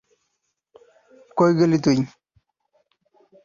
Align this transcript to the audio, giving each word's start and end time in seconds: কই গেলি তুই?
কই 1.37 1.51
গেলি 1.59 1.77
তুই? 1.83 1.97